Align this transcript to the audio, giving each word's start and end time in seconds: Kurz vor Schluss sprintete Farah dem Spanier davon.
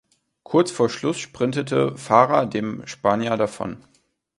Kurz 0.41 0.71
vor 0.71 0.89
Schluss 0.89 1.19
sprintete 1.19 1.95
Farah 1.95 2.47
dem 2.47 2.87
Spanier 2.87 3.37
davon. 3.37 3.85